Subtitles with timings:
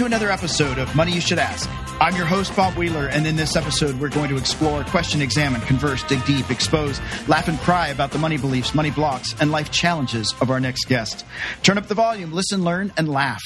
[0.00, 1.68] to another episode of Money You Should Ask.
[2.00, 5.60] I'm your host, Bob Wheeler, and in this episode, we're going to explore, question, examine,
[5.60, 6.98] converse, dig deep, expose,
[7.28, 10.86] laugh, and cry about the money beliefs, money blocks, and life challenges of our next
[10.86, 11.26] guest.
[11.62, 13.42] Turn up the volume, listen, learn, and laugh.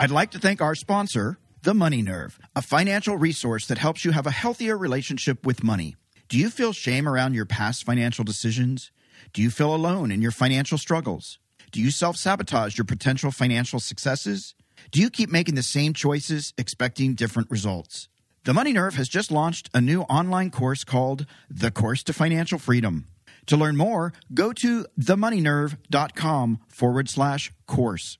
[0.00, 4.10] I'd like to thank our sponsor, The Money Nerve, a financial resource that helps you
[4.10, 5.94] have a healthier relationship with money.
[6.28, 8.90] Do you feel shame around your past financial decisions?
[9.32, 11.38] Do you feel alone in your financial struggles?
[11.70, 14.56] Do you self sabotage your potential financial successes?
[14.92, 18.08] Do you keep making the same choices, expecting different results?
[18.44, 22.58] The Money Nerve has just launched a new online course called The Course to Financial
[22.58, 23.06] Freedom.
[23.46, 28.18] To learn more, go to themoneynerve.com forward slash course.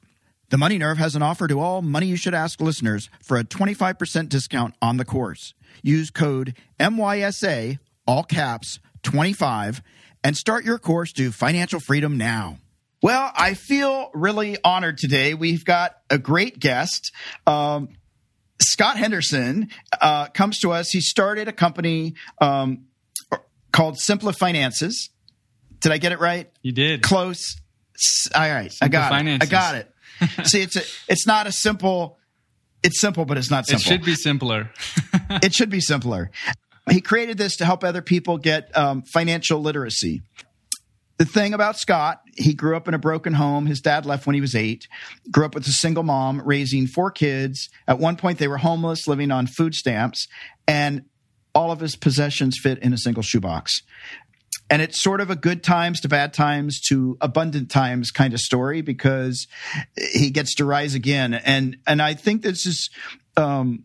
[0.49, 3.45] The Money Nerve has an offer to all Money You Should Ask listeners for a
[3.45, 5.53] 25% discount on the course.
[5.83, 9.83] Use code MYSA, all caps, 25,
[10.25, 12.57] and start your course to financial freedom now.
[13.03, 15.35] Well, I feel really honored today.
[15.35, 17.13] We've got a great guest.
[17.49, 17.89] Um,
[18.61, 20.91] Scott Henderson uh, comes to us.
[20.91, 22.85] He started a company um,
[23.73, 25.11] called Simpla Finances.
[25.81, 26.49] Did I get it right?
[26.63, 27.03] You did.
[27.03, 27.61] Close.
[28.35, 29.49] All right, Simple I got finances.
[29.49, 29.53] it.
[29.55, 30.47] I got it.
[30.47, 32.19] See, it's a, it's not a simple.
[32.85, 33.81] It's simple, but it's not simple.
[33.81, 34.71] It should be simpler.
[35.43, 36.31] it should be simpler.
[36.91, 40.23] He created this to help other people get um, financial literacy
[41.19, 43.67] the thing about Scott, he grew up in a broken home.
[43.67, 44.89] His dad left when he was eight,
[45.31, 47.69] grew up with a single mom, raising four kids.
[47.87, 50.27] At one point, they were homeless, living on food stamps,
[50.67, 51.05] and
[51.55, 53.83] all of his possessions fit in a single shoebox.
[54.71, 58.41] And it's sort of a good times to bad times to abundant times kind of
[58.41, 59.47] story because
[60.15, 61.35] he gets to rise again.
[61.35, 62.89] And and I think this is
[63.37, 63.85] um,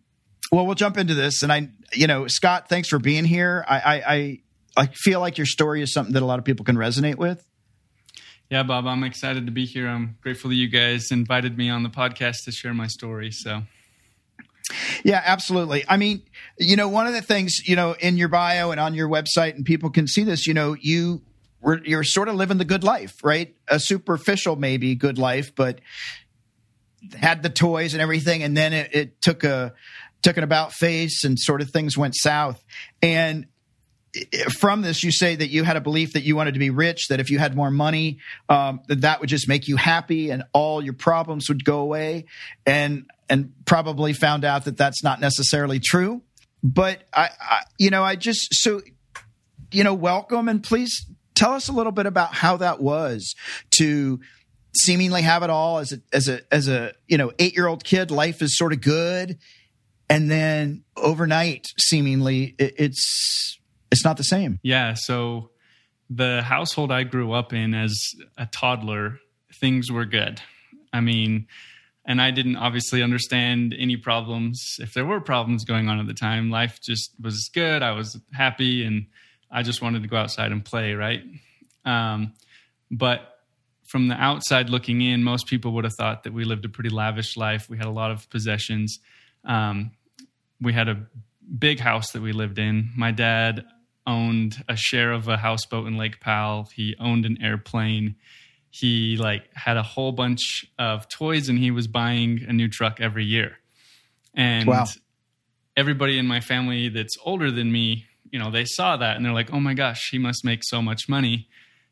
[0.52, 1.44] well, we'll jump into this.
[1.44, 3.66] And I, you know, Scott, thanks for being here.
[3.68, 4.40] I, I, I
[4.78, 7.44] I feel like your story is something that a lot of people can resonate with.
[8.50, 9.90] Yeah, Bob, I'm excited to be here.
[9.90, 13.32] I'm grateful that you guys invited me on the podcast to share my story.
[13.32, 13.64] So,
[15.04, 15.84] yeah, absolutely.
[15.88, 16.22] I mean,
[16.58, 19.56] you know, one of the things, you know, in your bio and on your website,
[19.56, 21.24] and people can see this, you know, you
[21.60, 23.54] were, you're sort of living the good life, right?
[23.68, 25.82] A superficial, maybe good life, but
[27.16, 28.44] had the toys and everything.
[28.44, 29.74] And then it, it took a,
[30.22, 32.64] took an about face and sort of things went south.
[33.02, 33.48] And
[34.60, 37.08] from this, you say that you had a belief that you wanted to be rich,
[37.10, 38.20] that if you had more money,
[38.50, 42.26] um, that that would just make you happy and all your problems would go away,
[42.66, 46.22] and and probably found out that that's not necessarily true.
[46.64, 48.82] But I, I you know, I just so,
[49.72, 53.36] you know, welcome and please tell us a little bit about how that was
[53.72, 54.20] to
[54.76, 57.84] seemingly have it all as a as a as a you know eight year old
[57.84, 58.12] kid.
[58.12, 59.38] Life is sort of good,
[60.10, 63.57] and then overnight, seemingly, it, it's
[63.92, 64.60] it's not the same.
[64.64, 64.94] Yeah.
[64.96, 65.52] So
[66.10, 67.98] the household I grew up in as
[68.38, 69.20] a toddler,
[69.60, 70.42] things were good.
[70.94, 71.48] I mean,
[72.06, 74.78] and I didn't obviously understand any problems.
[74.80, 77.84] If there were problems going on at the time, life just was good.
[77.84, 79.08] I was happy and
[79.52, 81.24] I just wanted to go outside and play, right?
[81.84, 82.34] Um,
[82.90, 83.40] but
[83.88, 86.90] from the outside looking in, most people would have thought that we lived a pretty
[86.90, 87.70] lavish life.
[87.70, 89.00] We had a lot of possessions.
[89.44, 89.92] Um,
[90.62, 91.06] we had a
[91.58, 92.92] big house that we lived in.
[92.96, 93.66] My dad
[94.08, 96.70] owned a share of a houseboat in Lake Powell.
[96.74, 98.16] He owned an airplane.
[98.70, 103.00] He like had a whole bunch of toys and he was buying a new truck
[103.00, 103.58] every year.
[104.34, 104.86] And wow.
[105.76, 109.34] everybody in my family that's older than me, you know, they saw that and they're
[109.34, 111.48] like, "Oh my gosh, he must make so much money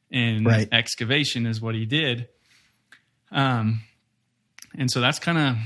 [0.09, 0.67] in right.
[0.71, 2.29] excavation is what he did."
[3.31, 3.81] Um
[4.77, 5.57] and so that's kind of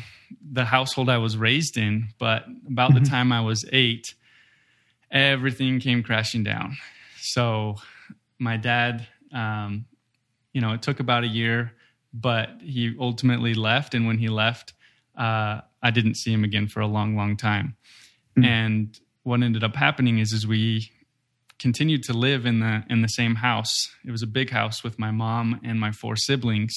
[0.51, 3.03] the household I was raised in, but about mm-hmm.
[3.03, 4.13] the time I was 8,
[5.11, 6.77] everything came crashing down.
[7.19, 7.75] So
[8.37, 9.85] my dad, um,
[10.53, 11.73] you know, it took about a year,
[12.13, 13.93] but he ultimately left.
[13.93, 14.73] And when he left,
[15.17, 17.75] uh, I didn't see him again for a long, long time.
[18.37, 18.45] Mm-hmm.
[18.45, 20.91] And what ended up happening is, is we
[21.59, 23.89] continued to live in the in the same house.
[24.05, 26.73] It was a big house with my mom and my four siblings.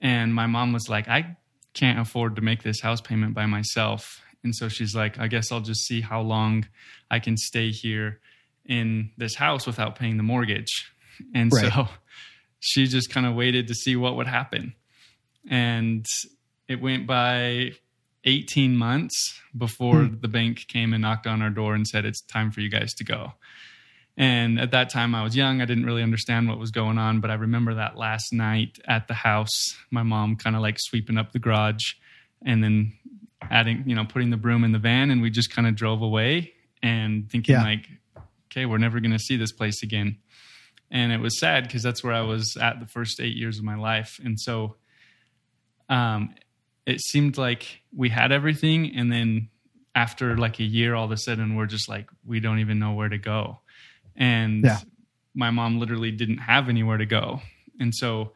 [0.00, 1.36] And my mom was like, I
[1.74, 4.20] can't afford to make this house payment by myself.
[4.44, 6.66] And so she's like, I guess I'll just see how long
[7.10, 8.20] I can stay here
[8.66, 10.88] in this house without paying the mortgage.
[11.34, 11.70] And right.
[11.70, 11.88] so
[12.58, 14.74] she just kind of waited to see what would happen.
[15.48, 16.04] And
[16.66, 17.72] it went by
[18.24, 20.20] 18 months before hmm.
[20.20, 22.94] the bank came and knocked on our door and said, It's time for you guys
[22.94, 23.34] to go.
[24.16, 25.60] And at that time, I was young.
[25.60, 29.06] I didn't really understand what was going on, but I remember that last night at
[29.06, 31.94] the house, my mom kind of like sweeping up the garage
[32.44, 32.92] and then
[33.50, 36.02] adding, you know, putting the broom in the van, and we just kind of drove
[36.02, 36.52] away
[36.82, 37.62] and thinking yeah.
[37.62, 37.88] like,
[38.46, 40.18] okay, we're never going to see this place again.
[40.90, 43.64] And it was sad because that's where I was at the first eight years of
[43.64, 44.76] my life, and so,
[45.88, 46.34] um,
[46.86, 49.48] it seemed like we had everything and then
[49.94, 52.92] after like a year all of a sudden we're just like we don't even know
[52.92, 53.60] where to go
[54.16, 54.78] and Yeah.
[55.34, 57.40] my mom literally didn't have anywhere to go
[57.78, 58.32] and so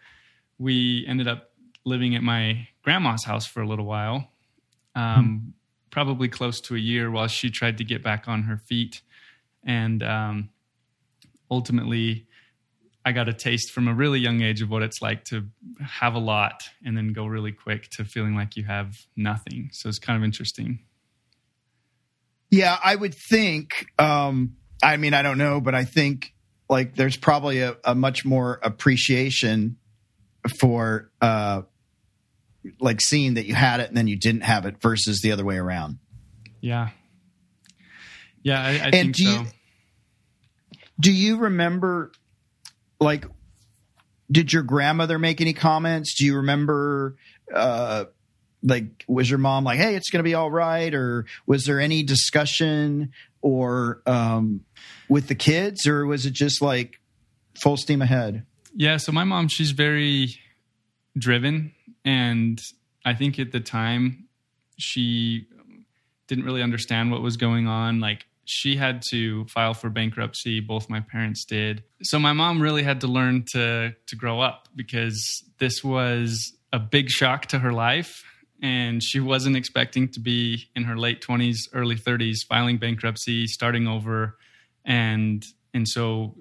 [0.59, 1.51] we ended up
[1.85, 4.29] living at my grandma's house for a little while
[4.97, 5.55] um,
[5.91, 9.03] probably close to a year while she tried to get back on her feet.
[9.65, 10.51] And um,
[11.51, 12.27] ultimately
[13.07, 15.47] i got a taste from a really young age of what it's like to
[15.81, 19.71] have a lot and then go really quick to feeling like you have nothing.
[19.73, 20.81] So it's kind of interesting.
[22.51, 23.87] Yeah, I would think.
[23.97, 26.35] Um, I mean, I don't know, but I think
[26.69, 29.77] like there's probably a, a much more appreciation
[30.59, 31.63] for uh,
[32.81, 35.45] like seeing that you had it and then you didn't have it versus the other
[35.45, 35.99] way around.
[36.61, 36.91] yeah
[38.43, 39.47] yeah i, I And think do so you-
[40.99, 42.11] Do you remember,
[43.01, 43.27] like,
[44.33, 46.15] did your grandmother make any comments?
[46.17, 47.17] Do you remember,
[47.55, 48.07] uh,
[48.63, 51.81] like, was your mom like, "Hey, it's going to be all right," or was there
[51.81, 54.63] any discussion or um,
[55.11, 56.99] with the kids, or was it just like
[57.63, 58.47] full steam ahead?
[58.75, 60.35] Yeah, so my mom, she's very
[61.17, 61.73] driven.
[62.07, 62.63] And
[63.05, 64.29] I think at the time,
[64.79, 65.47] she
[66.29, 68.01] didn't really understand what was going on.
[68.01, 70.61] Like, she had to file for bankruptcy.
[70.61, 71.83] Both my parents did.
[72.03, 76.79] So my mom really had to learn to, to grow up because this was a
[76.79, 78.23] big shock to her life.
[78.63, 83.89] And she wasn't expecting to be in her late 20s, early 30s, filing bankruptcy, starting
[83.89, 84.39] over.
[84.85, 85.45] And,
[85.75, 86.37] and so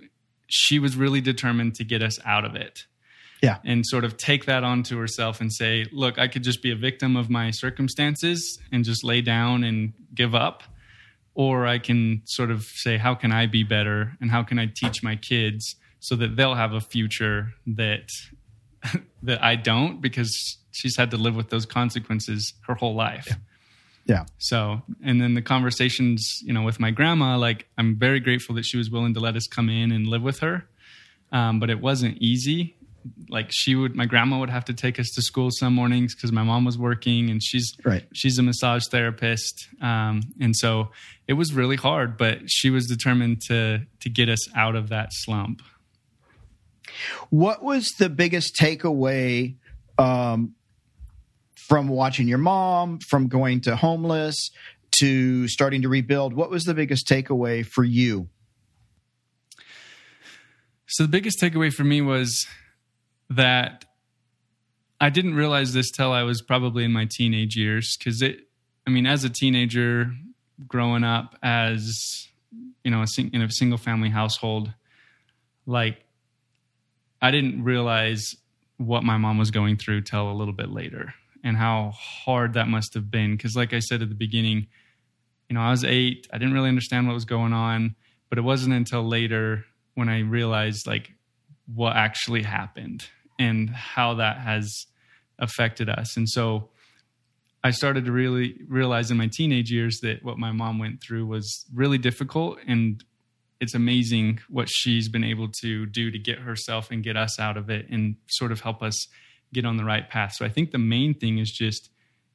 [0.48, 2.86] she was really determined to get us out of it
[3.42, 3.58] Yeah.
[3.64, 6.76] and sort of take that onto herself and say, look, I could just be a
[6.76, 10.64] victim of my circumstances and just lay down and give up.
[11.36, 14.14] Or I can sort of say, how can I be better?
[14.22, 18.10] And how can I teach my kids so that they'll have a future that
[19.24, 23.28] that I don't because she's had to live with those consequences her whole life.
[24.06, 24.26] Yeah.
[24.38, 28.66] So, and then the conversations, you know, with my grandma, like I'm very grateful that
[28.66, 30.68] she was willing to let us come in and live with her.
[31.32, 32.75] Um, but it wasn't easy.
[33.30, 36.32] Like she would, my grandma would have to take us to school some mornings because
[36.32, 38.04] my mom was working and she's Right.
[38.14, 40.90] she's a massage therapist, um, and so
[41.28, 42.18] it was really hard.
[42.18, 45.62] But she was determined to to get us out of that slump.
[47.30, 49.56] What was the biggest takeaway
[49.98, 50.56] um,
[51.68, 54.50] from watching your mom, from going to homeless
[55.00, 56.34] to starting to rebuild?
[56.34, 58.30] What was the biggest takeaway for you?
[60.88, 62.46] So the biggest takeaway for me was
[63.30, 63.86] that
[65.00, 68.42] I didn't realize this till I was probably in my teenage years because it.
[68.88, 70.14] I mean, as a teenager,
[70.68, 72.28] growing up as
[72.86, 74.72] you know, a sing, in a single family household,
[75.66, 76.06] like
[77.22, 78.36] I didn't realize
[78.78, 82.68] what my mom was going through till a little bit later, and how hard that
[82.68, 83.36] must have been.
[83.36, 84.68] Because, like I said at the beginning,
[85.50, 86.28] you know, I was eight.
[86.32, 87.96] I didn't really understand what was going on,
[88.30, 91.15] but it wasn't until later when I realized like
[91.74, 93.06] what actually happened
[93.40, 94.86] and how that has
[95.40, 96.16] affected us.
[96.16, 96.70] And so
[97.64, 101.26] I started to really realize in my teenage years that what my mom went through
[101.26, 103.04] was really difficult and
[103.60, 107.58] it's amazing what she's been able to do to get herself and get us out
[107.58, 109.08] of it and sort of help us
[109.54, 110.34] get on the right path.
[110.34, 111.90] So I think the main thing is just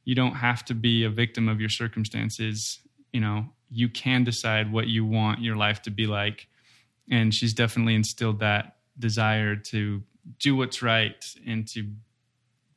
[0.05, 2.81] you don't have to be a victim of your circumstances.
[3.13, 6.49] You know, you can decide what you want your life to be like.
[7.11, 10.03] And she's definitely instilled that desire to
[10.39, 11.91] do what's right and to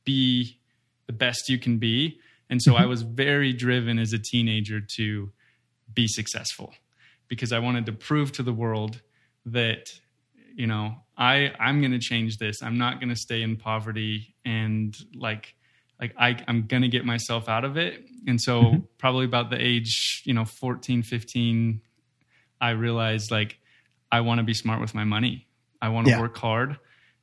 [0.03, 0.59] be
[1.07, 2.19] the best you can be.
[2.49, 2.89] And so I mm-hmm.
[2.89, 5.31] was very driven as a teenager to
[5.93, 6.73] be successful
[7.27, 9.01] because I wanted to prove to the world
[9.45, 9.87] that
[10.55, 12.61] you know I I'm going to change this.
[12.61, 15.55] I'm not going to stay in poverty and like
[15.99, 18.05] like I I'm going to get myself out of it.
[18.27, 18.79] And so mm-hmm.
[18.97, 21.81] probably about the age, you know, 14, 15
[22.61, 23.57] I realized like
[24.11, 25.47] I want to be smart with my money.
[25.83, 26.21] I want to Yeah.
[26.21, 26.77] work hard.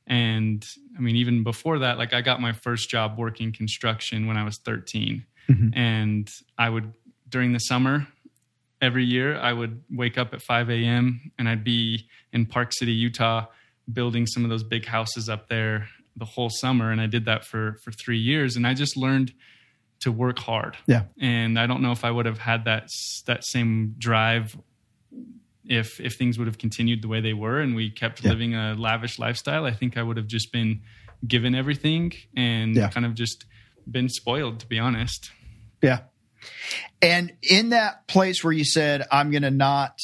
[0.07, 0.63] And
[0.97, 4.43] I mean, even before that, like I got my first job working construction when I
[4.43, 5.25] was 13.
[5.49, 5.75] Mhm.
[5.75, 6.93] And I would,
[7.29, 8.07] during the summer,
[8.81, 11.31] every year, I would wake up at 5 a.m.
[11.37, 13.45] and I'd be in Park City, Utah,
[13.91, 16.91] building some of those big houses up there the whole summer.
[16.91, 18.55] And I did that for, for three years.
[18.55, 19.33] And I just learned
[20.01, 20.77] to work hard.
[20.87, 21.03] Yeah.
[21.19, 22.87] And I don't know if I would have had that,
[23.27, 24.57] that same drive
[25.65, 28.31] if if things would have continued the way they were and we kept Yeah.
[28.31, 30.81] living a lavish lifestyle, I think I would have just been
[31.27, 32.89] given everything and Yeah.
[32.89, 33.45] kind of just
[33.89, 35.31] been spoiled, to be honest.
[35.81, 35.99] Yeah.
[37.01, 39.99] And in that place where you said, I'm going to not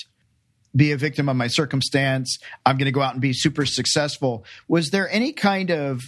[0.75, 4.45] be a victim of my circumstance, I'm going to go out and be super successful,
[4.67, 6.03] was there any kind of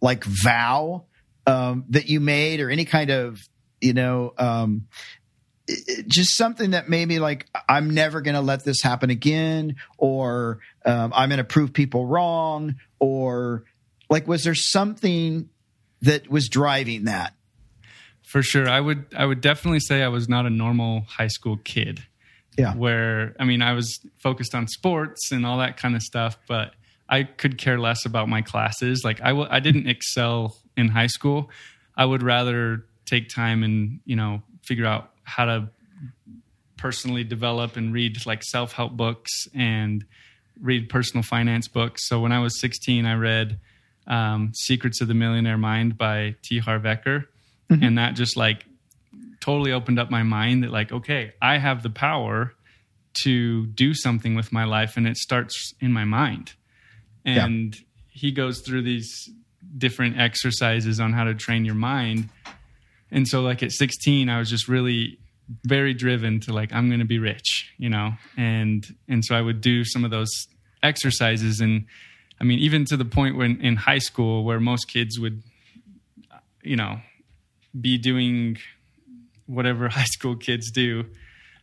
[0.00, 1.04] like vow
[1.46, 3.38] um, that you made or any kind of,
[3.80, 4.88] you know, um,
[6.06, 11.12] just something that maybe like I'm never going to let this happen again, or um,
[11.14, 13.64] I'm going to prove people wrong, or
[14.08, 15.48] like was there something
[16.02, 17.34] that was driving that?
[18.22, 21.56] For sure, I would I would definitely say I was not a normal high school
[21.56, 22.04] kid.
[22.56, 26.38] Yeah, where I mean I was focused on sports and all that kind of stuff,
[26.48, 26.74] but
[27.08, 29.02] I could care less about my classes.
[29.04, 31.50] Like I w- I didn't excel in high school.
[31.96, 35.68] I would rather take time and you know figure out how to
[36.76, 40.04] personally develop and read like self help books and
[40.60, 42.08] read personal finance books.
[42.08, 43.60] So when I was 16, I read
[44.06, 46.58] um, Secrets of the Millionaire Mind by T.
[46.58, 47.26] Harv Eker.
[47.70, 47.82] Mm-hmm.
[47.82, 48.64] And that just like
[49.40, 52.54] totally opened up my mind that, like, okay, I have the power
[53.24, 56.54] to do something with my life and it starts in my mind.
[57.24, 57.82] And yeah.
[58.08, 59.28] he goes through these
[59.76, 62.30] different exercises on how to train your mind.
[63.10, 65.18] And so, like, at 16, I was just really
[65.64, 68.12] very driven to like i'm going to be rich you know?
[68.36, 70.48] And and so i would do some of those
[70.82, 71.60] exercises.
[71.60, 71.86] And
[72.40, 75.42] i mean even to the point when in high school where most kids would
[76.62, 77.00] you know
[77.78, 78.58] be doing
[79.46, 81.06] whatever high school kids do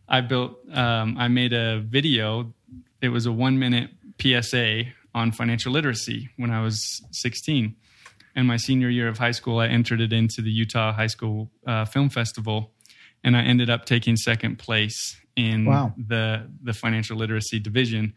[0.10, 2.54] i built um, i made a video.
[3.02, 4.84] It was a one minute psa
[5.14, 7.76] on financial literacy when i was 16
[8.36, 11.50] and my senior year of high school i entered it into the utah high school
[11.66, 12.72] uh, film festival
[13.26, 15.94] and I ended up taking second place in wow.
[15.98, 18.14] the the financial literacy division.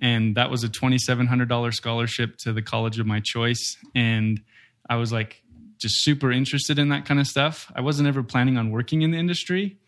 [0.00, 3.76] And that was a twenty seven hundred dollar scholarship to the college of my choice.
[3.94, 4.42] And
[4.90, 5.42] I was like
[5.78, 7.70] just super interested in that kind of stuff.
[7.74, 9.78] I wasn't ever planning on working in the industry,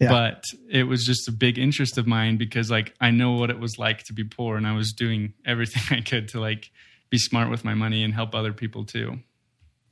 [0.00, 0.08] yeah.
[0.08, 3.60] but it was just a big interest of mine because like I know what it
[3.60, 6.72] was like to be poor, and I was doing everything I could to like
[7.10, 9.18] be smart with my money and help other people too.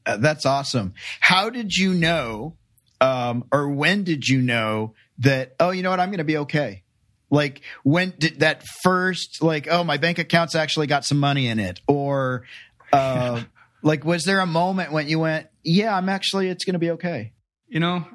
[0.04, 0.94] Uh, that's awesome.
[1.20, 2.56] How did you know
[3.00, 6.00] um, or when did you know that oh you know what?
[6.00, 6.82] I'm going to be okay?
[7.30, 11.58] Like when did that first like oh my bank account's actually got some money in
[11.58, 11.80] it?
[11.88, 12.44] Or
[12.92, 13.42] uh,
[13.82, 16.90] like was there a moment when you went yeah i'm actually it's going to be
[16.92, 17.32] okay?
[17.68, 18.06] You know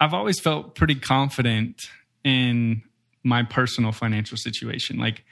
[0.00, 1.82] i've always felt pretty confident
[2.24, 2.82] in
[3.24, 4.98] my personal financial situation.
[4.98, 5.24] Like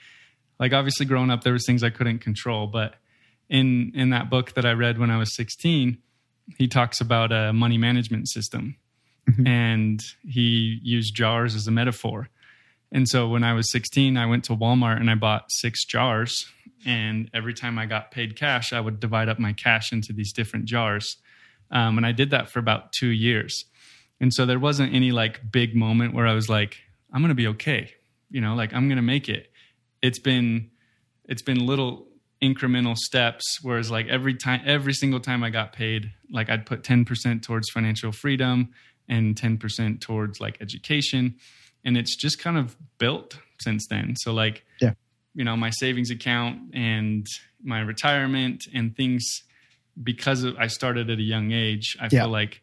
[0.61, 2.95] like obviously growing up there was things i couldn't control but
[3.49, 5.97] in in that book that i read when i was 16
[6.57, 8.75] he talks about a money management system
[9.29, 9.47] mm-hmm.
[9.47, 12.29] and he used jars as a metaphor.
[12.91, 16.45] And so when I was 16, I went to Walmart and I bought six jars.
[16.85, 20.33] And every time I got paid cash, I would divide up my cash into these
[20.33, 21.17] different jars.
[21.69, 23.65] Um, and I did that for about two years.
[24.19, 26.77] And so there wasn't any like big moment where I was like,
[27.13, 27.91] I'm going to be okay.
[28.29, 29.50] You know, like I'm going to make it.
[30.01, 30.71] It's been,
[31.25, 32.07] it's been little
[32.41, 36.81] incremental steps whereas like every time every single time i got paid like i'd put
[36.81, 38.73] 10% towards financial freedom
[39.11, 41.35] and 10% towards like education.
[41.83, 44.15] And it's just kind of built since then.
[44.17, 44.93] So like yeah.
[45.35, 47.27] you know my savings account and
[47.63, 49.43] my retirement and things
[50.01, 52.21] because of, i started at a young age i yeah.
[52.21, 52.61] feel like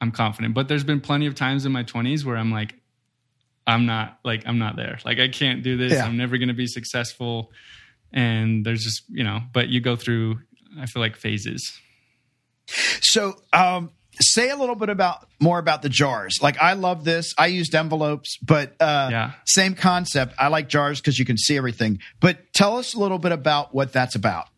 [0.00, 0.54] i'm confident.
[0.54, 2.74] But there's been plenty of times in my 20s where i'm like
[3.68, 4.98] i'm not like i'm not there.
[5.04, 5.92] Like i can't do this.
[5.92, 6.04] Yeah.
[6.04, 7.52] i'm never going to be successful.
[8.12, 10.38] And there's just you know but you go through
[10.80, 11.78] i feel like phases.
[13.00, 16.38] So um say a little bit about more about the jars.
[16.42, 17.34] Like i love this.
[17.38, 19.32] I used envelopes but uh yeah.
[19.46, 20.34] same concept.
[20.38, 22.00] I like jars because you can see everything.
[22.20, 24.48] But tell us a little bit about what that's about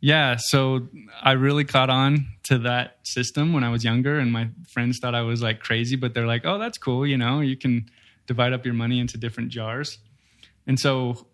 [0.00, 0.86] yeah so
[1.22, 5.14] i really caught on to that system when i was younger and my friends thought
[5.14, 7.88] i was like crazy but they're like oh that's cool you know you can
[8.26, 9.98] divide up your money into different jars
[10.66, 11.26] and so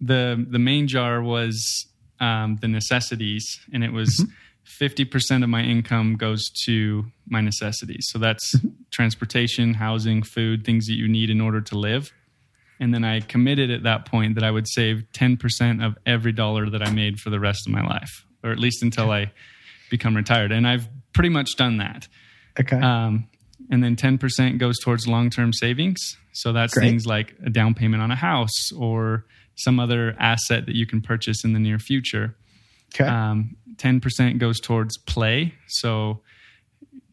[0.00, 1.86] the the main jar was
[2.20, 4.32] um, the necessities, and it was mm-hmm.
[4.64, 5.10] 50 mm-hmm.
[5.10, 8.06] percent of my income goes to my necessities.
[8.10, 8.68] So that's mm-hmm.
[8.90, 12.12] transportation, housing, food, things that you need in order to live.
[12.80, 16.70] And then I committed at that point that I would save 10% of every dollar
[16.70, 19.32] that I made for the rest of my life, or at least until I
[19.90, 20.50] become retired.
[20.50, 22.08] And I've pretty much done that.
[22.58, 22.78] Okay.
[22.78, 23.28] Um,
[23.70, 25.98] and then 10% goes towards long term savings.
[26.32, 26.88] So that's Great.
[26.88, 31.02] things like a down payment on a house or some other asset that you can
[31.02, 32.34] purchase in the near future.
[32.94, 33.04] Okay.
[33.08, 35.54] Um, 10% goes towards play.
[35.68, 36.22] So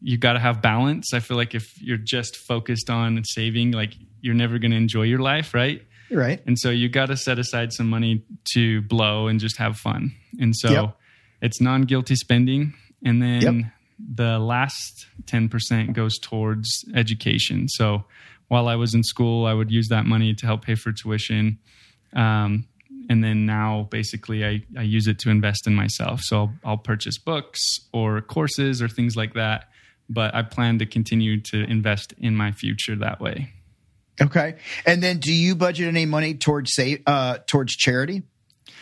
[0.00, 1.12] you got to have balance.
[1.12, 5.02] I feel like if you're just focused on saving, like you're never going to enjoy
[5.02, 5.82] your life, right?
[6.10, 6.42] Right.
[6.46, 8.24] And so you got to set aside some money
[8.54, 10.12] to blow and just have fun.
[10.40, 10.96] And so yep.
[11.42, 12.74] it's non guilty spending.
[13.04, 13.72] And then yep.
[14.14, 17.68] the last 10% goes towards education.
[17.68, 18.04] So
[18.48, 21.58] while I was in school, I would use that money to help pay for tuition
[22.14, 22.66] um,
[23.08, 26.20] and then now basically I, I use it to invest in myself.
[26.22, 27.60] So I'll, I'll purchase books
[27.92, 29.68] or courses or things like that.
[30.08, 33.52] But I plan to continue to invest in my future that way.
[34.20, 34.56] Okay.
[34.86, 38.22] And then do you budget any money towards say uh towards charity?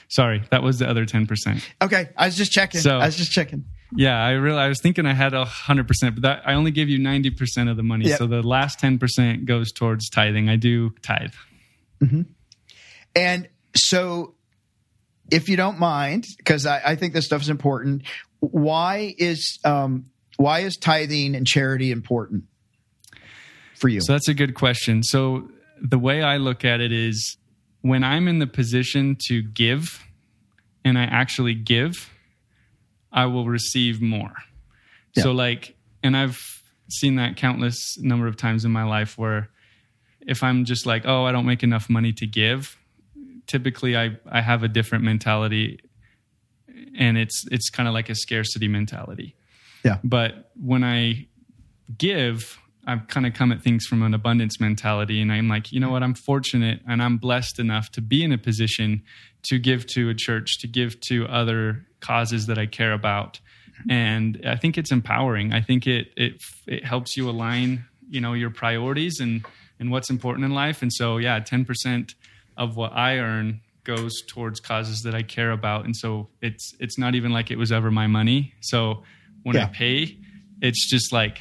[0.09, 1.65] Sorry, that was the other 10%.
[1.83, 2.11] Okay.
[2.17, 2.81] I was just checking.
[2.81, 3.65] So- I was just checking.
[3.95, 6.73] Yeah, I really I was thinking I had a hundred percent, but that I only
[6.73, 8.07] give you ninety percent of the money.
[8.09, 8.19] Yep.
[8.19, 10.49] So the last ten percent goes towards tithing.
[10.49, 11.33] I do tithe.
[13.15, 14.35] And so
[15.31, 18.03] if you don't mind, because I, I think this stuff is important,
[18.41, 20.07] why is um
[20.37, 22.45] why is tithing and charity important
[23.75, 24.01] for you?
[24.01, 25.03] So that's a good question.
[25.03, 25.49] So
[25.81, 27.37] the way I look at it is
[27.83, 30.03] when I'm in the position to give
[30.85, 32.11] and I actually give,
[33.13, 34.35] I will receive more.
[35.19, 36.39] So like and I've
[36.91, 39.49] seen that countless number of times in my life where
[40.21, 42.77] if I'm just like, oh, I don't make enough money to give,
[43.47, 45.81] typically I, I have a different mentality
[46.99, 49.35] and it's it's kind of like a scarcity mentality.
[49.87, 49.99] Yeah.
[50.03, 51.29] But when I
[51.97, 55.23] give, I've kind of come at things from an abundance mentality.
[55.23, 56.03] And I'm like, you know what?
[56.03, 59.03] I'm fortunate and I'm blessed enough to be in a position
[59.45, 63.39] to give to a church, to give to other causes that I care about.
[63.89, 65.53] And I think it's empowering.
[65.53, 69.45] I think it it it helps you align, you know, your priorities and
[69.79, 70.83] and what's important in life.
[70.83, 72.15] And so, yeah, ten percent
[72.57, 75.85] of what I earn goes towards causes that I care about.
[75.85, 78.55] And so it's it's not even like it was ever my money.
[78.61, 79.05] So
[79.47, 80.19] when I pay,
[80.61, 81.39] it's just like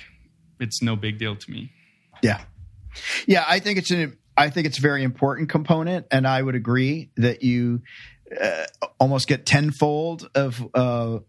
[0.59, 1.71] it's no big deal to me.
[2.21, 2.41] Yeah.
[3.25, 6.53] Yeah, I think it's an I think it's a very important component and I would
[6.53, 7.81] agree that you
[8.39, 8.65] uh,
[9.00, 11.19] almost get tenfold of uh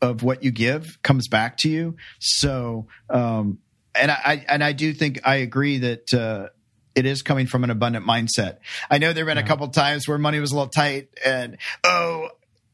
[0.00, 1.96] of what you give comes back to you.
[2.20, 3.58] So um
[3.96, 6.48] and I and I do think I agree that uh
[6.94, 8.58] it is coming from an abundant mindset.
[8.88, 12.28] I know there've been a couple times where money was a little tight and oh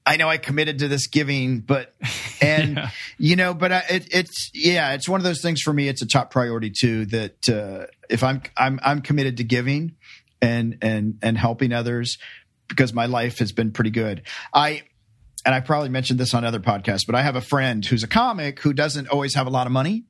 [0.06, 1.94] I know I committed to this giving, but
[2.40, 2.90] and Yeah.
[3.18, 5.88] you know, but I, it, it's yeah, it's one of those things for me.
[5.88, 7.06] It's a top priority too.
[7.06, 9.96] That uh, if I'm I'm I'm committed to giving
[10.40, 12.18] and and and helping others
[12.68, 14.22] because my life has been pretty good.
[14.54, 14.82] I
[15.44, 18.08] and I probably mentioned this on other podcasts, but I have a friend who's a
[18.08, 20.04] comic who doesn't always have a lot of money.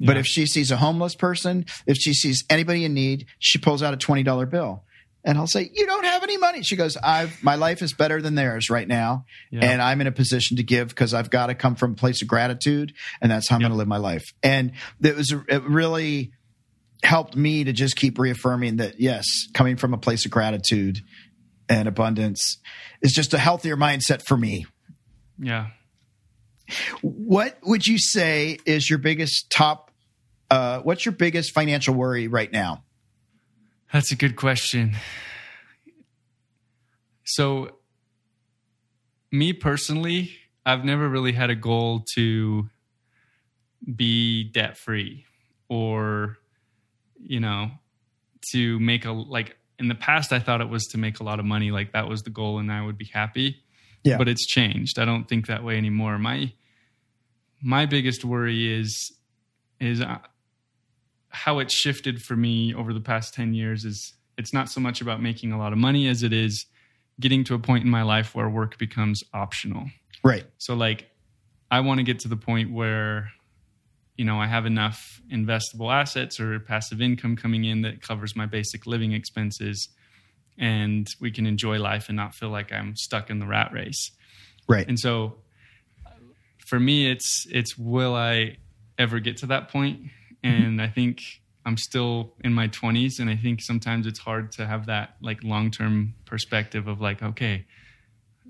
[0.00, 0.20] But Yeah.
[0.20, 3.94] if she sees a homeless person, if she sees anybody in need, she pulls out
[3.94, 4.84] a twenty dollar bill.
[5.24, 8.22] And I'll say, "You don't have any money." She goes, "I've my life is better
[8.22, 9.70] than theirs right now, Yeah.
[9.70, 12.22] and I'm in a position to give because I've got to come from a place
[12.22, 13.68] of gratitude, and that's how I'm Yep.
[13.68, 16.32] going to live my life." And it was it really
[17.02, 21.00] helped me to just keep reaffirming that yes, coming from a place of gratitude
[21.68, 22.58] and abundance
[23.02, 24.66] is just a healthier mindset for me.
[25.38, 25.68] Yeah.
[27.02, 29.90] What would you say is your biggest top?
[30.50, 32.84] Uh, what's your biggest financial worry right now?
[33.92, 34.96] That's a good question.
[37.24, 37.78] So,
[39.32, 40.30] me personally,
[40.64, 42.68] I've never really had a goal to
[43.96, 45.24] be debt free
[45.68, 46.38] or,
[47.20, 47.72] you know,
[48.52, 51.40] to make a, like, in the past, I thought it was to make a lot
[51.40, 51.72] of money.
[51.72, 53.62] Like, that was the goal and I would be happy.
[54.04, 54.18] Yeah.
[54.18, 55.00] But it's changed.
[55.00, 56.16] I don't think that way anymore.
[56.18, 56.52] My,
[57.60, 59.12] my biggest worry is,
[59.80, 60.18] is, uh,
[61.30, 65.00] how it's shifted for me over the past 10 years is it's not so much
[65.00, 66.66] about making a lot of money as it is
[67.20, 69.90] getting to a point in my life where work becomes optional.
[70.24, 70.44] Right.
[70.58, 71.08] So like
[71.70, 73.30] I want to get to the point where
[74.16, 78.46] you know I have enough investable assets or passive income coming in that covers my
[78.46, 79.88] basic living expenses
[80.58, 84.10] and we can enjoy life and not feel like I'm stuck in the rat race.
[84.68, 84.86] Right.
[84.86, 85.36] And so
[86.66, 88.56] for me it's it's will I
[88.98, 90.10] ever get to that point?
[90.42, 91.22] And I think
[91.66, 95.44] I'm still in my 20s and I think sometimes it's hard to have that like
[95.44, 97.66] long-term perspective of like okay,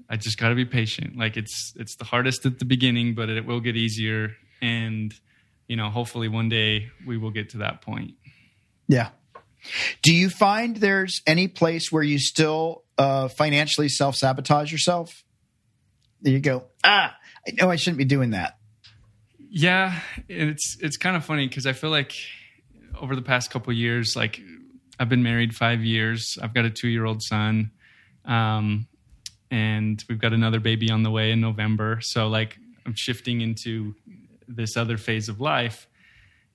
[0.09, 1.17] I just got to be patient.
[1.17, 5.13] Like it's it's the hardest at the beginning, but it will get easier and
[5.69, 8.15] you know, hopefully one day we will get to that point.
[8.89, 9.11] Yeah.
[10.03, 15.23] Do you find there's any place where you still uh, financially self sabotage yourself?
[16.23, 16.65] There you go.
[16.83, 18.59] Ah, I know I shouldn't be doing that.
[19.51, 22.13] Yeah, and it's it's kind of funny because I feel like
[23.01, 24.41] over the past couple years, like
[24.99, 26.39] I've been married five years.
[26.41, 27.73] I've got a two year old son,
[28.25, 28.87] um,
[29.51, 31.99] and we've got another baby on the way in November.
[32.03, 33.95] So like I'm shifting into
[34.47, 35.87] this other phase of life.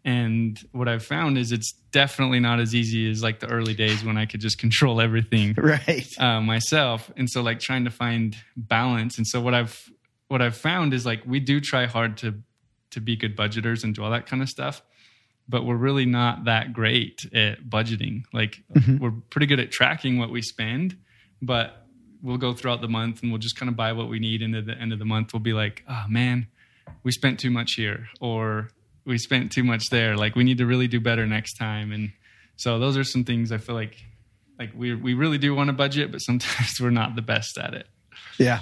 [0.04, 4.04] And what I've found is it's definitely not as easy as like the early days
[4.04, 6.08] when I could just control everything Right.
[6.20, 9.90] uh, myself and so like trying to find balance and so what i've
[10.28, 12.36] what i've found is like we do try hard to
[12.91, 14.82] to be good budgeters and do all that kind of stuff
[15.48, 18.98] but we're really not that great at budgeting like mm-hmm.
[18.98, 20.98] we're pretty good at tracking what we spend
[21.41, 21.86] but
[22.26, 24.41] we'll go throughout the month and we'll just kind of buy what we need.
[24.41, 26.48] And at the end of the month, we'll be like, oh man,
[27.04, 28.69] we spent too much here or
[29.06, 30.17] we spent too much there.
[30.17, 31.91] Like we need to really do better next time.
[31.91, 32.12] And
[32.58, 34.04] so those are some things I feel like
[34.58, 37.74] like we we really do want to budget, but sometimes we're not the best at
[37.74, 37.88] it.
[38.39, 38.62] Yeah.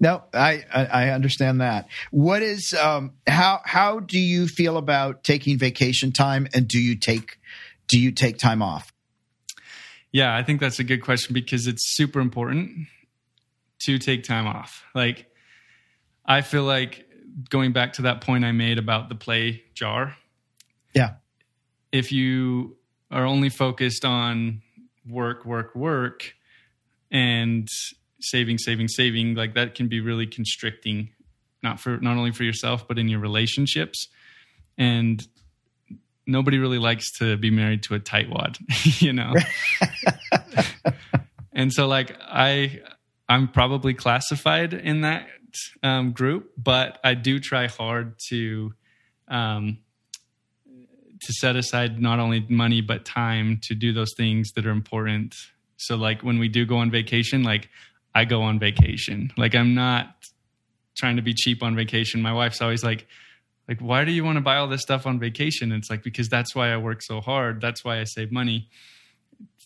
[0.00, 1.88] No, I, I understand that.
[2.10, 6.96] What is um how how do you feel about taking vacation time and do you
[6.96, 7.38] take
[7.86, 8.92] do you take time off?
[10.12, 12.86] Yeah, I think that's a good question because it's super important
[13.80, 14.84] to take time off.
[14.94, 15.26] Like
[16.24, 17.06] I feel like
[17.50, 20.16] going back to that point I made about the play jar.
[20.94, 21.14] Yeah.
[21.92, 22.76] If you
[23.10, 24.62] are only focused on
[25.06, 26.34] work, work, work,
[27.10, 27.68] and
[28.24, 31.10] saving, saving, saving, like that can be really constricting,
[31.62, 34.08] not for not only for yourself but in your relationships.
[34.76, 35.26] And
[36.26, 38.58] nobody really likes to be married to a tightwad,
[39.02, 39.32] you know.
[41.52, 42.82] and so, like I,
[43.28, 45.26] I'm probably classified in that
[45.82, 48.74] um, group, but I do try hard to
[49.28, 49.78] um,
[51.22, 55.34] to set aside not only money but time to do those things that are important.
[55.76, 57.68] So, like when we do go on vacation, like
[58.14, 59.32] I go on vacation.
[59.36, 60.14] Like I'm not
[60.94, 62.22] trying to be cheap on vacation.
[62.22, 63.06] My wife's always like,
[63.68, 65.72] like why do you want to buy all this stuff on vacation?
[65.72, 67.60] And it's like because that's why I work so hard.
[67.60, 68.68] That's why I save money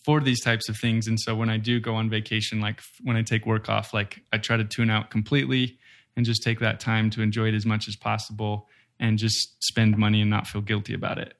[0.03, 1.07] for these types of things.
[1.07, 4.23] And so when I do go on vacation, like when I take work off, like
[4.33, 5.77] I try to tune out completely
[6.15, 8.67] and just take that time to enjoy it as much as possible
[8.99, 11.33] and just spend money and not feel guilty about it.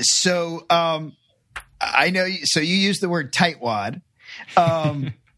[0.00, 1.16] So, um,
[1.80, 2.24] I know.
[2.24, 4.02] You, so you use the word tightwad.
[4.56, 5.14] Um,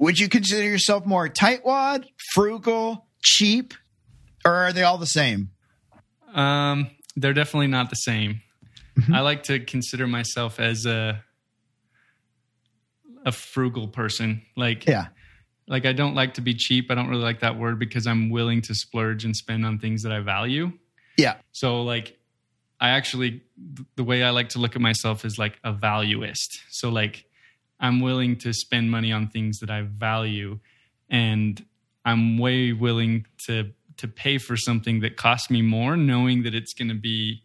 [0.00, 3.74] would you consider yourself more tightwad, frugal, cheap,
[4.44, 5.50] or are they all the same?
[6.32, 8.40] Um, they're definitely not the same.
[8.98, 9.14] Mm-hmm.
[9.14, 11.22] I like to consider myself as a
[13.26, 14.42] a frugal person.
[14.56, 15.08] Like, yeah,
[15.68, 16.90] like I don't like to be cheap.
[16.90, 20.02] I don't really like that word because I'm willing to splurge and spend on things
[20.02, 20.72] that I value.
[21.18, 21.36] Yeah.
[21.52, 22.18] So like
[22.80, 23.42] I actually
[23.96, 26.60] the way I like to look at myself is like a valuist.
[26.70, 27.26] So like
[27.80, 30.58] I'm willing to spend money on things that I value
[31.08, 31.64] and
[32.04, 36.72] I'm way willing to to pay for something that costs me more knowing that it's
[36.72, 37.42] going to be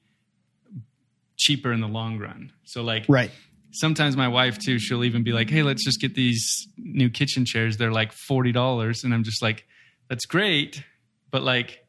[1.38, 2.52] cheaper in the long run.
[2.64, 3.32] So like Right.
[3.72, 7.44] Sometimes my wife too, she'll even be like, "Hey, let's just get these new kitchen
[7.44, 7.76] chairs.
[7.76, 9.66] They're like $40." And I'm just like,
[10.08, 10.82] "That's great,
[11.30, 11.86] but like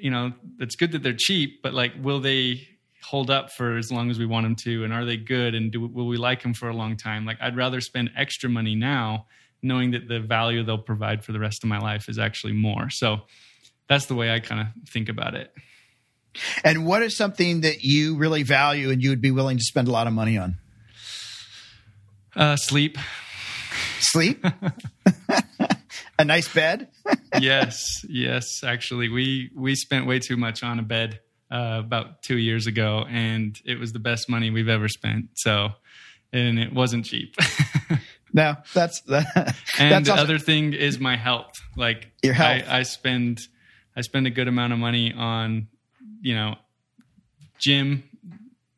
[0.00, 2.66] you know, it's good that they're cheap, but like, will they
[3.02, 4.84] hold up for as long as we want them to?
[4.84, 5.54] And are they good?
[5.54, 7.24] And do, will we like them for a long time?
[7.24, 9.26] Like, I'd rather spend extra money now,
[9.62, 12.90] knowing that the value they'll provide for the rest of my life is actually more.
[12.90, 13.22] So
[13.88, 15.52] that's the way I kind of think about it.
[16.62, 19.88] And what is something that you really value and you would be willing to spend
[19.88, 20.58] a lot of money on?
[22.36, 22.96] Uh, sleep.
[23.98, 24.44] Sleep?
[26.18, 26.88] a nice bed?
[27.40, 28.62] yes, yes.
[28.62, 33.04] Actually, we we spent way too much on a bed uh, about two years ago,
[33.08, 35.30] and it was the best money we've ever spent.
[35.34, 35.70] So,
[36.32, 37.34] and it wasn't cheap.
[38.32, 39.56] no, that's that.
[39.78, 41.52] And that's the other thing is my health.
[41.76, 42.64] Like your health.
[42.68, 43.40] I, I spend
[43.96, 45.68] I spend a good amount of money on
[46.20, 46.56] you know
[47.58, 48.04] gym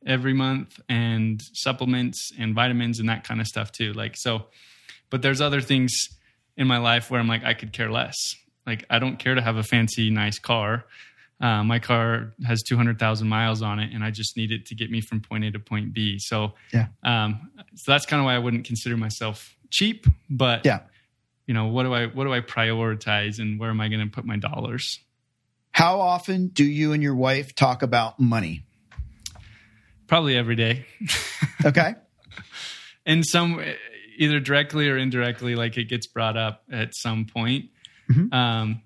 [0.05, 3.93] every month and supplements and vitamins and that kind of stuff too.
[3.93, 4.47] Like so,
[5.11, 5.93] but there's other things
[6.57, 8.17] in my life where I'm like, I could care less.
[8.67, 10.85] Like, I don't care to have a fancy, nice car.
[11.43, 14.93] Uh, my car has 200,000 miles on it, and I just need it to get
[14.93, 16.21] me from point A to point B.
[16.21, 16.87] So, yeah.
[17.03, 20.07] Um, so that's kind of why I wouldn't consider myself cheap.
[20.31, 20.83] But yeah,
[21.47, 24.11] you know, what do I what do I prioritize, and where am I going to
[24.11, 25.01] put my dollars?
[25.73, 28.65] How often do you and your wife talk about money?
[30.07, 30.87] Probably every day.
[31.65, 31.95] okay.
[33.05, 33.61] In some
[34.17, 37.71] either directly or indirectly, like it gets brought up at some point.
[38.11, 38.33] Mm-hmm.
[38.33, 38.83] Um,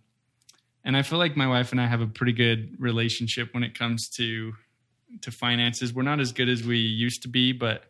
[0.86, 3.76] and I feel like my wife and I have a pretty good relationship when it
[3.76, 4.54] comes to
[5.22, 5.92] to finances.
[5.92, 7.84] We're not as good as we used to be, but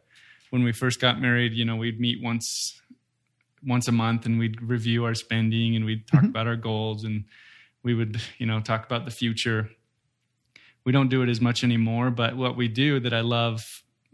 [0.50, 2.80] when we first got married, you know, we'd meet once
[3.66, 6.30] once a month and we'd review our spending and we'd talk mm-hmm.
[6.30, 7.24] about our goals and
[7.82, 9.68] we would, you know, talk about the future.
[10.84, 13.62] We don't do it as much anymore, but what we do that I love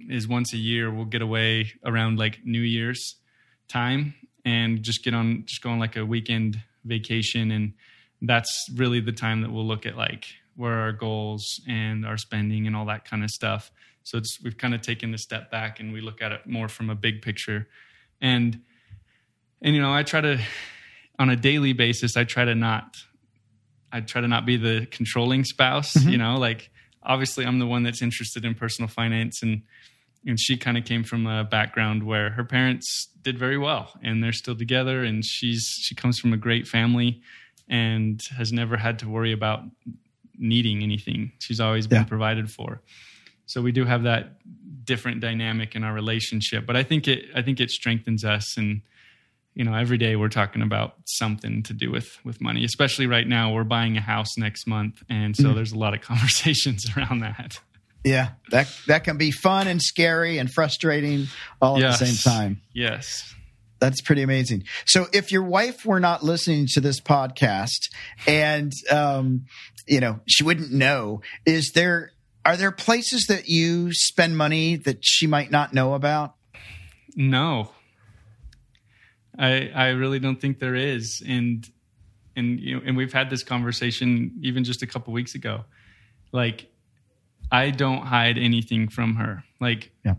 [0.08, 3.16] is once a year we'll get away around like New Year's
[3.68, 4.14] time
[4.44, 7.74] and just get on just go on like a weekend vacation and
[8.22, 12.66] that's really the time that we'll look at like where our goals and our spending
[12.66, 13.70] and all that kind of stuff.
[14.04, 16.68] So it's we've kind of taken a step back and we look at it more
[16.68, 17.68] from a big picture.
[18.20, 18.60] And
[19.62, 20.38] and you know i try to
[21.18, 22.96] on a daily basis i try to not
[23.92, 26.10] i try to not be the controlling spouse mm-hmm.
[26.10, 26.36] you know?
[26.36, 26.70] Like
[27.02, 29.62] obviously i'm the one that's interested in personal finance and
[30.24, 34.22] and she kind of came from a background where her parents did very well and
[34.22, 37.20] they're still together and she's she comes from a great family
[37.72, 39.62] and has never had to worry about
[40.38, 42.04] needing anything she's always been yeah.
[42.04, 42.80] provided for
[43.46, 44.36] so we do have that
[44.84, 48.82] different dynamic in our relationship but i think it i think it strengthens us and
[49.54, 53.26] you know every day we're talking about something to do with with money especially right
[53.26, 55.54] now we're buying a house next month and so mm.
[55.54, 57.58] there's a lot of conversations around that
[58.04, 61.28] yeah, that that can be fun and scary and frustrating
[61.60, 61.94] all yes.
[61.94, 62.60] at the same time.
[62.72, 63.32] Yes.
[63.82, 64.62] That's pretty amazing.
[64.86, 67.90] So, if your wife were not listening to this podcast,
[68.28, 69.46] and um,
[69.88, 72.12] you know she wouldn't know, is there
[72.44, 76.36] are there places that you spend money that she might not know about?
[77.16, 77.72] No,
[79.36, 81.68] I I really don't think there is, and
[82.36, 85.64] and you know, and we've had this conversation even just a couple weeks ago.
[86.30, 86.68] Like
[87.50, 89.42] I don't hide anything from her.
[89.58, 90.14] Like, yeah.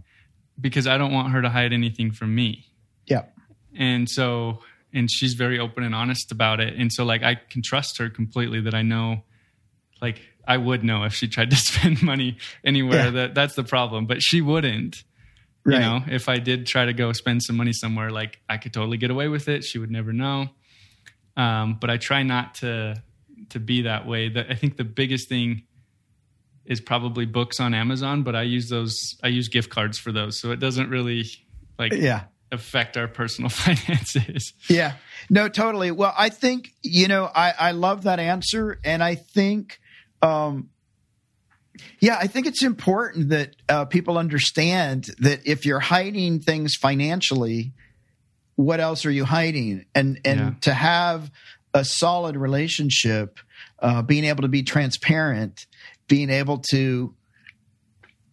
[0.60, 2.73] because I don't want her to hide anything from me.
[3.78, 4.60] And so,
[4.94, 6.76] and she's very open and honest about it.
[6.76, 9.24] And so, like, I can trust her completely that I know,
[10.02, 13.06] like, I would know if she tried to spend money anywhere.
[13.06, 13.10] Yeah.
[13.12, 14.06] That that's the problem.
[14.06, 15.04] But she wouldn't.
[15.66, 15.76] Right.
[15.76, 18.74] You know, if I did try to go spend some money somewhere, like I could
[18.74, 19.64] totally get away with it.
[19.64, 20.50] She would never know.
[21.38, 23.02] Um, but I try not to
[23.50, 24.30] to be that way.
[24.30, 25.64] That I think the biggest thing
[26.66, 29.18] is probably books on Amazon, but I use those.
[29.24, 31.26] I use gift cards for those, so it doesn't really
[31.80, 34.54] like yeah affect our personal finances.
[34.70, 34.94] Yeah,
[35.30, 35.92] no, totally.
[35.92, 39.80] Well, I think you know I I love that answer, and I think.
[40.22, 40.70] um
[42.00, 47.74] yeah, I think it's important that uh, people understand that if you're hiding things financially,
[48.56, 49.86] what else are you hiding?
[49.96, 50.52] And and yeah.
[50.62, 51.32] to have
[51.74, 53.40] a solid relationship,
[53.80, 55.66] uh, being able to be transparent
[56.08, 57.14] being able to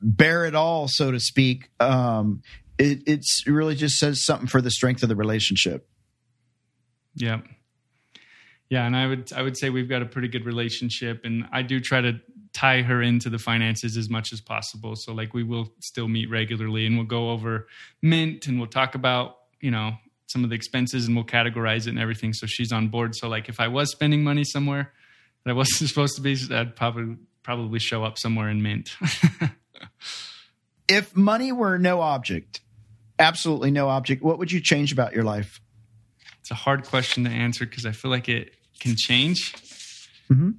[0.02, 2.42] bear it all, so to speak, um,
[2.80, 5.88] it it's really just says something for the strength of the relationship.
[7.14, 7.40] Yeah.
[8.68, 11.62] Yeah, and I would I would say we've got a pretty good relationship and I
[11.62, 12.20] do try to
[12.52, 14.96] tie her into the finances as much as possible.
[14.96, 17.68] So like we will still meet regularly and we'll go over
[18.02, 19.92] mint and we'll talk about, you know,
[20.26, 23.14] some of the expenses and we'll categorize it and everything so she's on board.
[23.14, 24.92] So like if I was spending money somewhere
[25.44, 28.90] that I wasn't supposed to be, I'd probably probably show up somewhere in Mint.
[30.88, 32.60] if money were no object,
[33.20, 35.60] absolutely no object, what would you change about your life?
[36.40, 39.54] It's a hard question to answer because I feel like it can change.
[40.30, 40.50] Mm-hmm.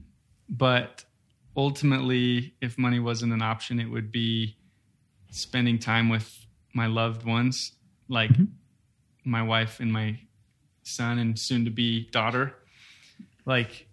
[0.49, 1.03] But
[1.57, 4.55] ultimately, if money wasn't an option, it would be
[5.31, 7.73] spending time with my loved ones,
[8.07, 8.45] like mm-hmm.
[9.25, 10.19] my wife and my
[10.83, 12.55] son and soon to be daughter.
[13.45, 13.87] Like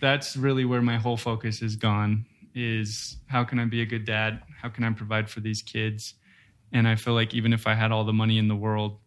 [0.00, 4.04] that's really where my whole focus has gone is how can I be a good
[4.04, 4.42] dad?
[4.60, 6.14] How can I provide for these kids?
[6.72, 8.98] And I feel like even if I had all the money in the world,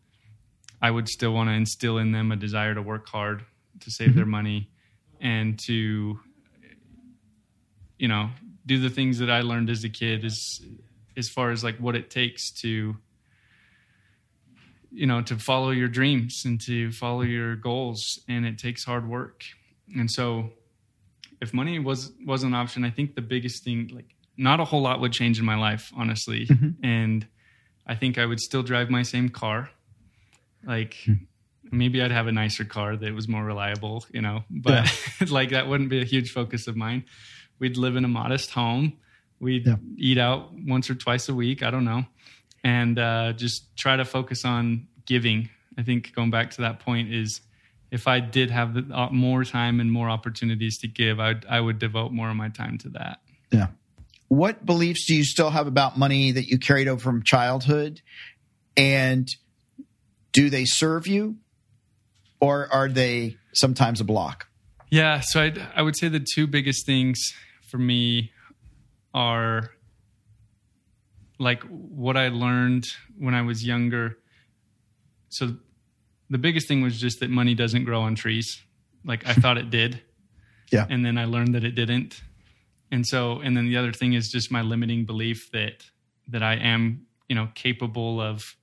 [0.82, 3.44] I would still want to instill in them a desire to work hard,
[3.82, 4.32] to save their mm-hmm.
[4.32, 4.70] money,
[5.20, 6.20] and to,
[8.00, 8.30] you know,
[8.66, 10.62] do the things that I learned as a kid as
[11.18, 12.96] as far as like what it takes to
[14.92, 19.10] you know to follow your dreams and to follow your goals and it takes hard
[19.10, 19.44] work
[19.96, 20.52] and so
[21.42, 24.82] if money was was an option, I think the biggest thing, like, not a whole
[24.82, 26.46] lot would change in my life, honestly.
[26.46, 26.86] Mm-hmm.
[26.86, 27.28] And
[27.92, 29.70] I think I would still drive my same car.
[30.64, 31.26] Like, mm-hmm.
[31.78, 34.46] maybe I'd have a nicer car that was more reliable, you know.
[34.50, 34.86] But
[35.20, 35.28] yeah.
[35.30, 37.04] like, that wouldn't be a huge focus of mine.
[37.60, 38.94] We'd live in a modest home.
[39.42, 39.76] We'd yeah.
[39.98, 41.64] eat out once or twice a week.
[41.64, 42.06] I don't know,
[42.64, 45.50] and uh, just try to focus on giving.
[45.78, 47.42] I think going back to that point is
[47.92, 51.60] if I did have the, uh, more time and more opportunities to give, I I
[51.60, 53.20] would devote more of my time to that.
[53.52, 53.68] Yeah.
[54.32, 58.00] What beliefs do you still have about money that you carried over from childhood,
[58.78, 59.28] and
[60.32, 61.36] do they serve you,
[62.40, 64.48] or are they sometimes a block?
[64.90, 67.34] Yeah, so i I would say the two biggest things
[67.70, 68.32] for me
[69.14, 69.72] are
[71.38, 74.18] like what I learned when I was younger.
[75.28, 75.58] So
[76.30, 78.62] the biggest thing was just that money doesn't grow on trees.
[79.04, 80.02] Like I thought it did.
[80.72, 80.88] Yeah.
[80.90, 82.22] And then I learned that it didn't.
[82.92, 85.86] And so, and then the other thing is just my limiting belief that,
[86.28, 88.56] that I am, you know, capable of,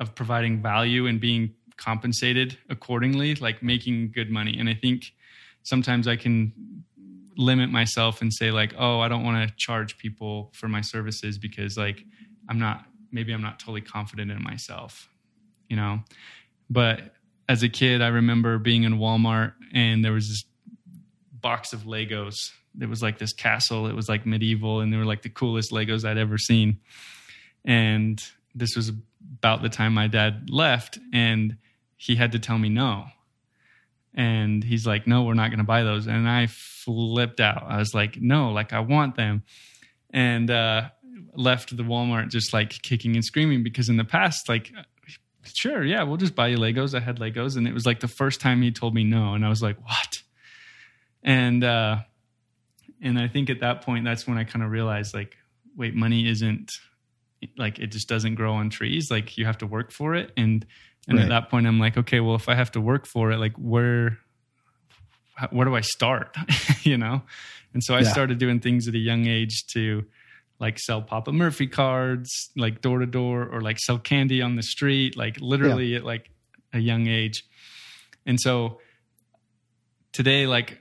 [0.00, 4.58] of providing value and being compensated accordingly, like making good money.
[4.58, 5.12] And I think
[5.62, 6.52] sometimes I can
[7.36, 11.38] limit myself and say like, oh, I don't want to charge people for my services
[11.38, 12.04] because like
[12.48, 15.08] I'm not, maybe I'm not totally confident in myself,
[15.68, 16.00] you know?
[16.68, 17.14] But
[17.48, 20.44] as a kid, I remember being in Walmart and there was this
[21.32, 22.50] box of Legos.
[22.80, 23.86] It was like this castle.
[23.86, 26.78] It was like medieval, and they were like the coolest Legos I'd ever seen.
[27.64, 28.22] And
[28.54, 28.92] this was
[29.38, 31.56] about the time my dad left, and
[31.96, 33.06] he had to tell me no.
[34.14, 36.06] And he's like, No, we're not going to buy those.
[36.06, 37.64] And I flipped out.
[37.68, 39.42] I was like, No, like I want them.
[40.10, 40.88] And uh,
[41.34, 44.72] left the Walmart just like kicking and screaming because in the past, like,
[45.44, 46.94] sure, yeah, we'll just buy you Legos.
[46.94, 47.56] I had Legos.
[47.56, 49.34] And it was like the first time he told me no.
[49.34, 50.22] And I was like, What?
[51.22, 51.98] And, uh,
[53.02, 55.36] and I think at that point, that's when I kind of realized, like,
[55.76, 56.70] wait, money isn't
[57.56, 59.08] like it just doesn't grow on trees.
[59.10, 60.32] Like you have to work for it.
[60.36, 60.66] And
[61.06, 61.24] and right.
[61.24, 63.56] at that point, I'm like, okay, well, if I have to work for it, like
[63.56, 64.18] where
[65.50, 66.36] where do I start?
[66.82, 67.22] you know?
[67.72, 68.10] And so I yeah.
[68.10, 70.04] started doing things at a young age to
[70.58, 74.62] like sell Papa Murphy cards, like door to door, or like sell candy on the
[74.62, 75.98] street, like literally yeah.
[75.98, 76.30] at like
[76.72, 77.44] a young age.
[78.26, 78.80] And so
[80.12, 80.78] today, like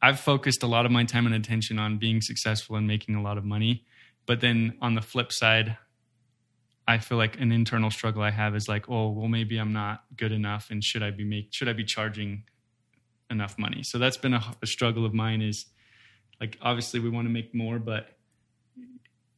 [0.00, 3.22] I've focused a lot of my time and attention on being successful and making a
[3.22, 3.84] lot of money.
[4.26, 5.76] But then on the flip side,
[6.86, 10.04] I feel like an internal struggle I have is like, oh, well, maybe I'm not
[10.16, 12.44] good enough, and should I be make should I be charging
[13.30, 13.82] enough money?
[13.82, 15.42] So that's been a, a struggle of mine.
[15.42, 15.66] Is
[16.40, 18.16] like obviously we want to make more, but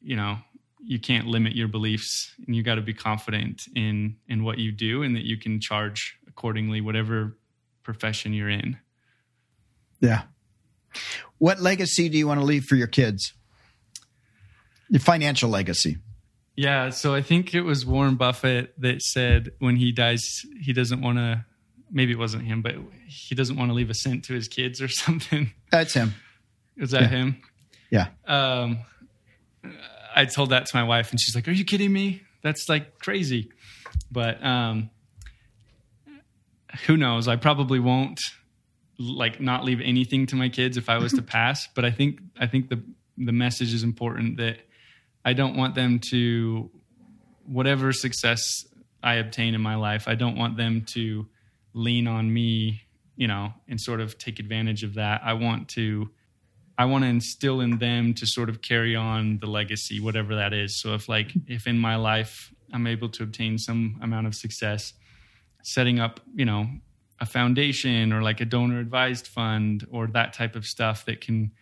[0.00, 0.38] you know
[0.82, 4.70] you can't limit your beliefs, and you got to be confident in in what you
[4.70, 7.36] do, and that you can charge accordingly, whatever
[7.82, 8.78] profession you're in.
[10.00, 10.22] Yeah,
[11.38, 13.32] what legacy do you want to leave for your kids?
[14.88, 15.98] Your financial legacy.
[16.56, 21.00] Yeah, so I think it was Warren Buffett that said when he dies, he doesn't
[21.00, 21.44] want to.
[21.92, 22.76] Maybe it wasn't him, but
[23.06, 25.52] he doesn't want to leave a cent to his kids or something.
[25.70, 26.14] That's him.
[26.76, 27.08] Is that yeah.
[27.08, 27.42] him?
[27.90, 28.06] Yeah.
[28.26, 28.80] Um,
[30.14, 32.22] I told that to my wife, and she's like, "Are you kidding me?
[32.42, 33.50] That's like crazy."
[34.10, 34.90] But um,
[36.86, 37.28] who knows?
[37.28, 38.20] I probably won't
[39.00, 41.26] like not leave anything to my kids if I was to mm-hmm.
[41.26, 41.68] pass.
[41.74, 42.82] But I think I think the
[43.16, 44.58] the message is important that
[45.24, 46.70] I don't want them to
[47.46, 48.40] whatever success
[49.02, 50.06] I obtain in my life.
[50.06, 51.26] I don't want them to
[51.72, 52.82] lean on me,
[53.16, 55.22] you know, and sort of take advantage of that.
[55.24, 56.10] I want to
[56.76, 60.52] I want to instill in them to sort of carry on the legacy, whatever that
[60.52, 60.80] is.
[60.80, 61.52] So if like mm-hmm.
[61.52, 64.92] if in my life I'm able to obtain some amount of success,
[65.62, 66.68] setting up, you know,
[67.20, 71.52] a foundation or like a donor advised fund or that type of stuff that can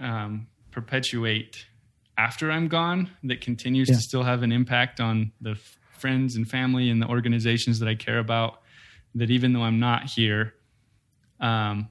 [0.00, 1.66] um, perpetuate
[2.18, 3.96] after I'm gone that continues yeah.
[3.96, 7.88] to still have an impact on the f- friends and family and the organizations that
[7.88, 8.60] I care about.
[9.14, 10.54] That even though I'm not here,
[11.40, 11.88] um,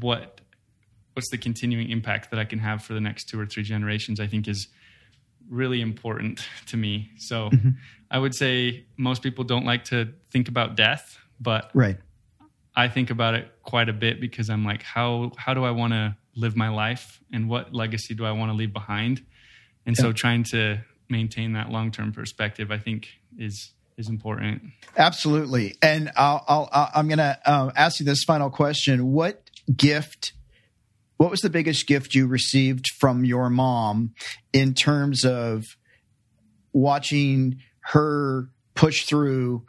[0.00, 0.40] what
[1.14, 4.20] what's the continuing impact that I can have for the next two or three generations?
[4.20, 4.68] I think is
[5.48, 7.10] really important to me.
[7.18, 7.70] So mm-hmm.
[8.10, 11.96] I would say most people don't like to think about death, but right.
[12.74, 15.92] I think about it quite a bit because I'm like, how how do I want
[15.92, 19.24] to live my life, and what legacy do I want to leave behind?
[19.86, 20.02] And yeah.
[20.02, 24.62] so, trying to maintain that long term perspective, I think, is is important.
[24.96, 25.76] Absolutely.
[25.82, 30.32] And I'll, I'll I'm going to uh, ask you this final question: What gift?
[31.16, 34.14] What was the biggest gift you received from your mom
[34.54, 35.66] in terms of
[36.72, 39.66] watching her push through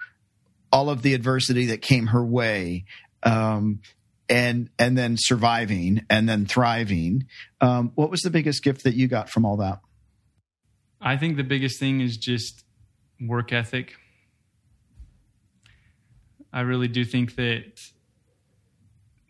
[0.71, 2.85] all of the adversity that came her way
[3.23, 3.81] um,
[4.29, 7.27] and and then surviving and then thriving.
[7.59, 9.79] Um, what was the biggest gift that you got from all that?
[10.99, 12.63] I think the biggest thing is just
[13.19, 13.95] work ethic.
[16.53, 17.79] I really do think that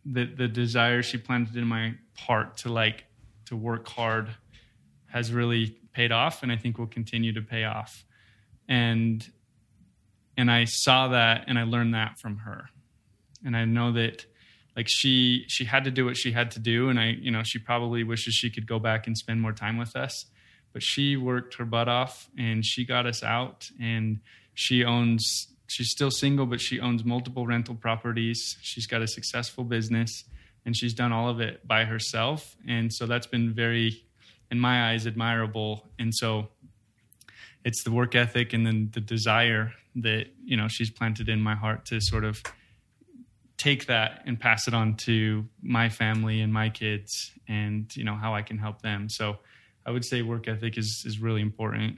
[0.06, 3.06] that the desire she planted in my heart to like
[3.46, 4.30] to work hard
[5.06, 8.06] has really paid off and i think will continue to pay off.
[8.68, 9.30] And
[10.42, 12.72] and I saw that and I learned that from her.
[13.46, 14.26] And I know that
[14.76, 17.44] like she she had to do what she had to do and I you know
[17.44, 20.26] she probably wishes she could go back and spend more time with us.
[20.74, 24.20] But she worked her butt off and she got us out and
[24.56, 28.58] she owns she's still single but she owns multiple rental properties.
[28.64, 30.24] She's got a successful business
[30.66, 34.04] and she's done all of it by herself and so that's been very
[34.50, 36.50] in my eyes admirable and so
[37.64, 41.55] it's the work ethic and then the desire that you know she's planted in my
[41.55, 42.41] heart to sort of
[43.57, 48.16] take that and pass it on to my family and my kids and you know
[48.16, 49.07] how I can help them.
[49.09, 49.38] So
[49.86, 51.97] I would say work ethic is is really important.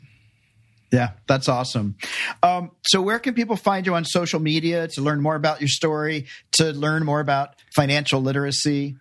[0.92, 1.96] Yeah, that's awesome.
[2.44, 5.68] Um, so, where can people find you on social media to learn more about your
[5.68, 8.98] story, to learn more about financial literacy?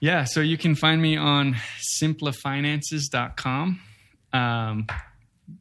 [0.00, 1.56] Yeah, so you can find me on
[2.00, 3.80] simplifinances.com.
[4.32, 4.86] Um,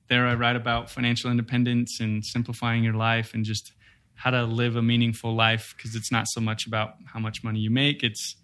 [0.10, 3.74] there I write about financial independence and simplifying your life and just
[4.16, 7.60] how to live a meaningful life because it's not so much about how much money
[7.60, 8.36] you make it's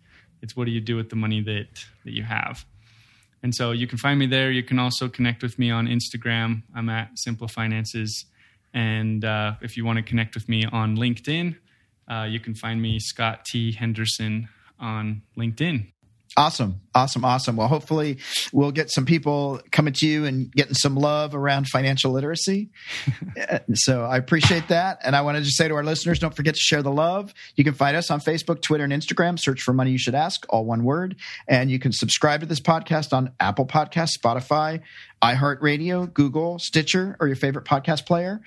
[0.41, 2.65] it's what do you do with the money that that you have
[3.43, 4.51] And so you can find me there.
[4.51, 6.63] You can also connect with me on Instagram.
[6.73, 8.25] I'm at Simple Finances.
[8.73, 11.57] And uh, if you want to connect with me on LinkedIn,
[12.09, 13.73] uh, you can find me Scott T.
[13.73, 14.47] Henderson
[14.79, 15.92] on LinkedIn.
[16.35, 16.81] Awesome.
[16.95, 17.23] Awesome.
[17.23, 17.55] Awesome.
[17.57, 18.17] Well, hopefully
[18.51, 22.71] we'll get some people coming to you and getting some love around financial literacy.
[23.75, 24.97] so I appreciate that.
[25.03, 27.35] And I want to just say to our listeners, don't forget to share the love.
[27.55, 29.39] You can find us on Facebook, Twitter, and Instagram.
[29.39, 31.17] Search for Money You Should Ask, all one word.
[31.47, 34.81] And you can subscribe to this podcast on Apple Podcasts, Spotify,
[35.21, 38.41] iHeartRadio, Google, Stitcher, or your favorite podcast player.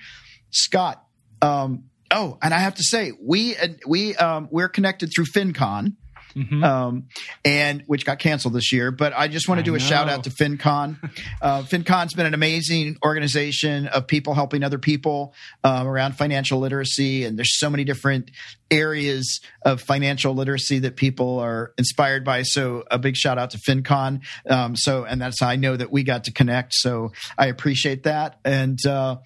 [0.51, 1.05] Scott,
[1.41, 3.55] um, oh, and I have to say, we,
[3.87, 5.93] we, um, we're connected through FinCon
[6.37, 6.63] mm-hmm.
[6.63, 7.07] um,
[7.43, 8.91] and which got canceled this year.
[8.91, 10.97] But I just want to do a shout out to FinCon.
[11.41, 15.33] uh, FinCon's been an amazing organization of people helping other people
[15.63, 18.31] um, around financial literacy, and there's so many different
[18.69, 22.43] areas of financial literacy that people are inspired by.
[22.43, 24.21] So a big shout out to FinCon.
[24.49, 26.73] Um, so, and that's how I know that we got to connect.
[26.73, 28.39] So I appreciate that.
[28.43, 29.17] And, uh,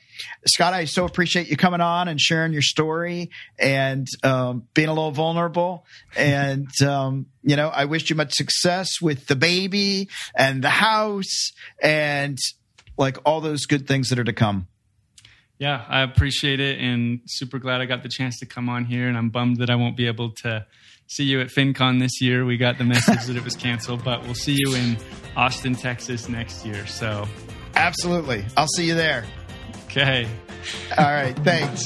[0.45, 4.93] Scott, I so appreciate you coming on and sharing your story and, um, being a
[4.93, 5.85] little vulnerable.
[6.15, 11.51] And, um, you know, I wish you much success with the baby and the house
[11.81, 12.37] and
[12.97, 14.67] like all those good things that are to come.
[15.61, 19.07] Yeah, I appreciate it and super glad I got the chance to come on here.
[19.07, 20.65] And I'm bummed that I won't be able to
[21.05, 22.45] see you at FinCon this year.
[22.45, 24.97] We got the message that it was canceled, but we'll see you in
[25.35, 26.87] Austin, Texas next year.
[26.87, 27.27] So,
[27.75, 28.43] absolutely.
[28.57, 29.23] I'll see you there.
[29.85, 30.27] Okay.
[30.97, 31.37] All right.
[31.43, 31.85] Thanks.